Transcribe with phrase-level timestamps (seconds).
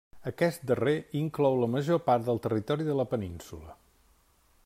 [0.29, 3.79] Aquest darrer inclou la major part del territori de la península.